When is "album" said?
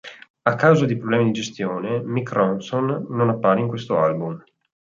3.99-4.43